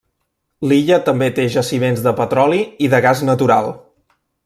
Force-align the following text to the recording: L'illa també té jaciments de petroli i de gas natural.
L'illa 0.69 0.97
també 1.09 1.27
té 1.41 1.45
jaciments 1.57 2.03
de 2.07 2.17
petroli 2.23 2.65
i 2.87 2.93
de 2.95 3.03
gas 3.09 3.25
natural. 3.33 3.73